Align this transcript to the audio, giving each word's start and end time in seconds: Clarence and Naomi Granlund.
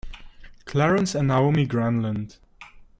Clarence 0.65 1.13
and 1.13 1.27
Naomi 1.27 1.67
Granlund. 1.67 2.37